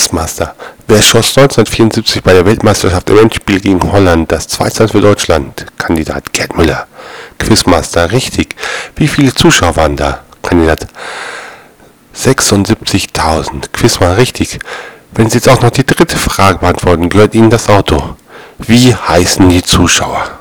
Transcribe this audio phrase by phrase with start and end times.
[0.00, 0.54] Quizmaster.
[0.88, 5.66] Wer schoss 1974 bei der Weltmeisterschaft im Endspiel gegen Holland das 2 für Deutschland?
[5.76, 6.86] Kandidat Gerd Müller.
[7.38, 8.56] Quizmaster, richtig.
[8.96, 10.20] Wie viele Zuschauer waren da?
[10.42, 10.86] Kandidat
[12.16, 13.68] 76.000.
[13.74, 14.58] Quizmaster, richtig.
[15.12, 18.16] Wenn Sie jetzt auch noch die dritte Frage beantworten, gehört Ihnen das Auto.
[18.56, 20.39] Wie heißen die Zuschauer?